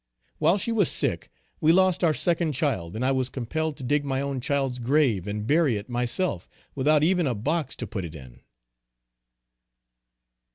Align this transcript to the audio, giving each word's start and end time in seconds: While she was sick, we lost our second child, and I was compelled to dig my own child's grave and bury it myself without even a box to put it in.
While 0.39 0.57
she 0.57 0.71
was 0.71 0.89
sick, 0.89 1.29
we 1.59 1.71
lost 1.71 2.03
our 2.03 2.15
second 2.15 2.53
child, 2.53 2.95
and 2.95 3.05
I 3.05 3.11
was 3.11 3.29
compelled 3.29 3.77
to 3.77 3.83
dig 3.83 4.03
my 4.03 4.19
own 4.19 4.41
child's 4.41 4.79
grave 4.79 5.27
and 5.27 5.45
bury 5.45 5.75
it 5.75 5.89
myself 5.89 6.49
without 6.73 7.03
even 7.03 7.27
a 7.27 7.35
box 7.35 7.75
to 7.75 7.85
put 7.85 8.03
it 8.03 8.15
in. 8.15 8.41